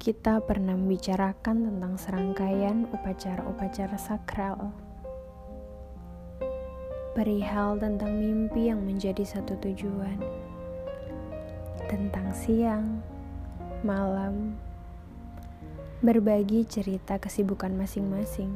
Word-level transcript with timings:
kita 0.00 0.42
pernah 0.42 0.74
membicarakan 0.74 1.70
tentang 1.70 1.94
serangkaian 1.94 2.90
upacara-upacara 2.90 3.94
sakral. 3.94 4.74
Perihal 7.14 7.78
tentang 7.78 8.18
mimpi 8.18 8.74
yang 8.74 8.82
menjadi 8.82 9.22
satu 9.22 9.54
tujuan. 9.62 10.18
Tentang 11.86 12.34
siang, 12.34 13.06
malam, 13.86 14.58
berbagi 16.02 16.66
cerita 16.66 17.22
kesibukan 17.22 17.70
masing-masing. 17.70 18.50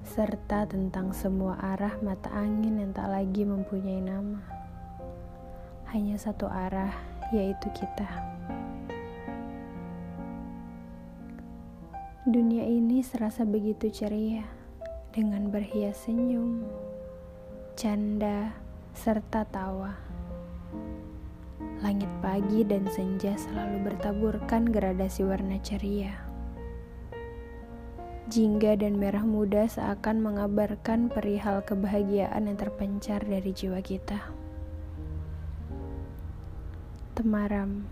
Serta 0.00 0.64
tentang 0.64 1.12
semua 1.12 1.60
arah 1.60 2.00
mata 2.00 2.32
angin 2.32 2.80
yang 2.80 2.96
tak 2.96 3.12
lagi 3.12 3.44
mempunyai 3.44 4.00
nama. 4.00 4.63
Hanya 5.94 6.18
satu 6.18 6.50
arah, 6.50 6.90
yaitu 7.30 7.70
kita. 7.70 8.10
Dunia 12.26 12.66
ini 12.66 12.98
serasa 12.98 13.46
begitu 13.46 13.94
ceria 13.94 14.42
dengan 15.14 15.54
berhias 15.54 16.02
senyum, 16.02 16.66
canda, 17.78 18.58
serta 18.90 19.46
tawa. 19.46 19.94
Langit 21.78 22.10
pagi 22.18 22.66
dan 22.66 22.90
senja 22.90 23.38
selalu 23.38 23.86
bertaburkan 23.86 24.66
gradasi 24.66 25.22
warna 25.22 25.62
ceria. 25.62 26.10
Jingga 28.34 28.82
dan 28.82 28.98
merah 28.98 29.22
muda 29.22 29.70
seakan 29.70 30.26
mengabarkan 30.26 31.06
perihal 31.06 31.62
kebahagiaan 31.62 32.50
yang 32.50 32.58
terpencar 32.58 33.22
dari 33.22 33.54
jiwa 33.54 33.78
kita. 33.78 34.42
Temaram 37.14 37.86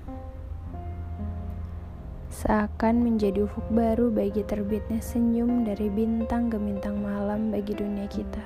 seakan 2.26 3.06
menjadi 3.06 3.46
ufuk 3.46 3.62
baru 3.70 4.10
bagi 4.10 4.42
terbitnya 4.42 4.98
senyum 4.98 5.62
dari 5.62 5.86
bintang 5.86 6.50
gemintang 6.50 6.98
malam 6.98 7.54
bagi 7.54 7.70
dunia 7.70 8.10
kita. 8.10 8.42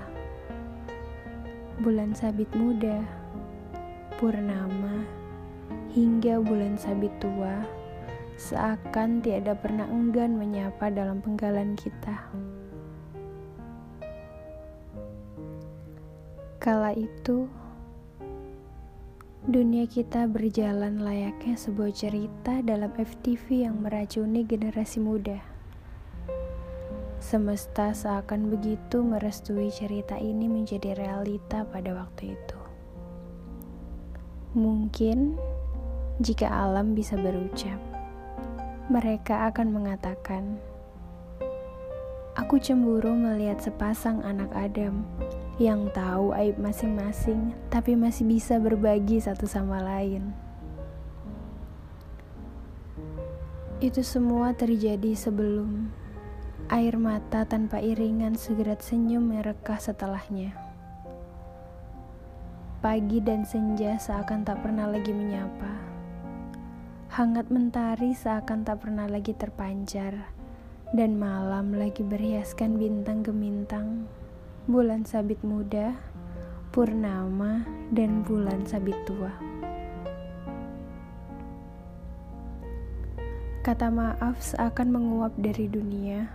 Bulan 1.80 2.12
sabit 2.12 2.52
muda, 2.52 3.00
purnama, 4.20 5.00
hingga 5.96 6.44
bulan 6.44 6.76
sabit 6.76 7.16
tua, 7.24 7.64
seakan 8.36 9.24
tiada 9.24 9.56
pernah 9.56 9.88
enggan 9.88 10.36
menyapa 10.36 10.92
dalam 10.92 11.24
penggalan 11.24 11.72
kita. 11.72 12.20
Kala 16.60 16.92
itu, 16.92 17.48
Dunia 19.46 19.86
kita 19.86 20.26
berjalan 20.26 21.06
layaknya 21.06 21.54
sebuah 21.54 21.94
cerita 21.94 22.66
dalam 22.66 22.90
FTV 22.98 23.62
yang 23.70 23.78
meracuni 23.78 24.42
generasi 24.42 24.98
muda. 24.98 25.38
Semesta 27.22 27.94
seakan 27.94 28.50
begitu 28.50 29.06
merestui 29.06 29.70
cerita 29.70 30.18
ini 30.18 30.50
menjadi 30.50 30.98
realita 30.98 31.62
pada 31.62 31.94
waktu 31.94 32.34
itu. 32.34 32.58
Mungkin 34.58 35.38
jika 36.18 36.50
alam 36.50 36.98
bisa 36.98 37.14
berucap, 37.14 37.78
mereka 38.90 39.46
akan 39.54 39.70
mengatakan, 39.70 40.58
"Aku 42.34 42.58
cemburu 42.58 43.14
melihat 43.14 43.62
sepasang 43.62 44.26
anak 44.26 44.50
Adam 44.58 45.06
yang 45.56 45.88
tahu 45.88 46.36
aib 46.36 46.60
masing-masing, 46.60 47.56
tapi 47.72 47.96
masih 47.96 48.28
bisa 48.28 48.60
berbagi 48.60 49.16
satu 49.24 49.48
sama 49.48 49.80
lain. 49.80 50.36
Itu 53.80 54.04
semua 54.04 54.52
terjadi 54.52 55.16
sebelum 55.16 55.88
air 56.68 57.00
mata 57.00 57.48
tanpa 57.48 57.80
iringan 57.80 58.36
segera 58.36 58.76
senyum 58.76 59.32
merekah 59.32 59.80
setelahnya. 59.80 60.52
Pagi 62.84 63.24
dan 63.24 63.48
senja 63.48 63.96
seakan 63.96 64.44
tak 64.44 64.60
pernah 64.60 64.92
lagi 64.92 65.12
menyapa. 65.16 65.72
Hangat 67.16 67.48
mentari 67.48 68.12
seakan 68.12 68.60
tak 68.60 68.84
pernah 68.84 69.08
lagi 69.08 69.32
terpancar, 69.32 70.28
dan 70.92 71.16
malam 71.16 71.72
lagi 71.72 72.04
berhiaskan 72.04 72.76
bintang 72.76 73.24
gemintang 73.24 74.04
bulan 74.66 75.06
sabit 75.06 75.38
muda, 75.46 75.94
purnama, 76.74 77.62
dan 77.94 78.26
bulan 78.26 78.66
sabit 78.66 78.98
tua. 79.06 79.30
Kata 83.62 83.94
maaf 83.94 84.42
seakan 84.42 84.90
menguap 84.90 85.38
dari 85.38 85.70
dunia, 85.70 86.26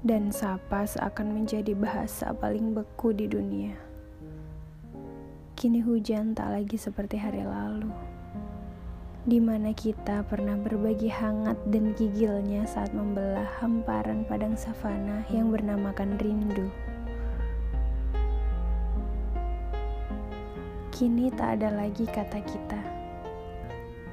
dan 0.00 0.32
sapa 0.32 0.88
seakan 0.88 1.36
menjadi 1.36 1.76
bahasa 1.76 2.32
paling 2.32 2.72
beku 2.72 3.12
di 3.12 3.28
dunia. 3.28 3.76
Kini 5.52 5.84
hujan 5.84 6.32
tak 6.32 6.56
lagi 6.56 6.80
seperti 6.80 7.20
hari 7.20 7.44
lalu, 7.44 7.92
di 9.28 9.44
mana 9.44 9.76
kita 9.76 10.24
pernah 10.24 10.56
berbagi 10.56 11.12
hangat 11.12 11.60
dan 11.68 11.92
gigilnya 11.92 12.64
saat 12.64 12.96
membelah 12.96 13.60
hamparan 13.60 14.24
padang 14.24 14.56
savana 14.56 15.20
yang 15.28 15.52
bernamakan 15.52 16.16
rindu. 16.16 16.72
Kini 20.94 21.26
tak 21.34 21.58
ada 21.58 21.74
lagi 21.74 22.06
kata 22.06 22.38
kita. 22.38 22.78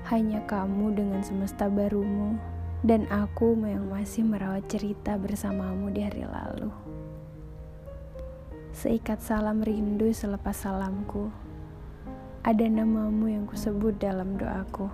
Hanya 0.10 0.42
kamu 0.50 0.98
dengan 0.98 1.22
semesta 1.22 1.70
barumu 1.70 2.42
dan 2.82 3.06
aku 3.14 3.54
yang 3.62 3.86
masih 3.86 4.26
merawat 4.26 4.66
cerita 4.66 5.14
bersamamu 5.14 5.94
di 5.94 6.02
hari 6.02 6.26
lalu. 6.26 6.74
Seikat 8.74 9.22
salam 9.22 9.62
rindu 9.62 10.10
selepas 10.10 10.58
salamku. 10.58 11.30
Ada 12.42 12.66
namamu 12.66 13.30
yang 13.30 13.46
kusebut 13.46 14.02
dalam 14.02 14.42
doaku. 14.42 14.90